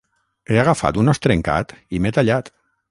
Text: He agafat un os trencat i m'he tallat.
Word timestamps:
He 0.51 0.57
agafat 0.61 0.99
un 1.03 1.13
os 1.15 1.23
trencat 1.27 1.77
i 1.99 2.03
m'he 2.03 2.17
tallat. 2.19 2.53